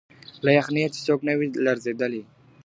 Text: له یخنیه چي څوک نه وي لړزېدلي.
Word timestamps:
له 0.45 0.49
یخنیه 0.57 0.87
چي 0.93 0.99
څوک 1.07 1.19
نه 1.27 1.33
وي 1.37 1.47
لړزېدلي. 1.65 2.21